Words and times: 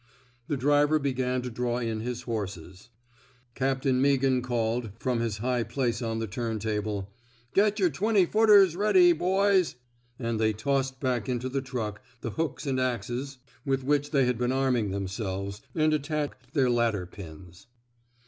The 0.47 0.57
driver 0.57 0.97
began 0.97 1.43
to 1.43 1.51
draw 1.51 1.77
in 1.77 1.99
his 1.99 2.23
horses. 2.23 2.89
Captain 3.53 4.01
Meaghan 4.01 4.41
called, 4.41 4.89
from 4.97 5.19
his 5.19 5.37
high 5.37 5.61
place 5.61 6.01
on 6.01 6.17
the" 6.17 6.25
turn 6.27 6.57
table 6.57 7.13
":'* 7.41 7.53
Get 7.53 7.77
your 7.77 7.91
twenty 7.91 8.25
footers 8.25 8.75
ready, 8.75 9.13
boys!" 9.13 9.75
And 10.17 10.39
they 10.39 10.53
tossed 10.53 10.95
100 10.99 10.99
PRIVATE 11.01 11.03
MORPHY'S 11.03 11.03
ROMANCE 11.03 11.23
back 11.23 11.29
into 11.29 11.49
the 11.49 11.61
truck 11.61 12.01
the 12.21 12.31
hooks 12.31 12.65
and 12.65 12.79
axes 12.79 13.37
with 13.63 13.83
which 13.83 14.09
they 14.09 14.25
had 14.25 14.39
been 14.39 14.51
arming 14.51 14.89
themselves, 14.89 15.61
and 15.75 15.93
attacked 15.93 16.55
their 16.55 16.71
ladder 16.71 17.05
pins. 17.05 17.67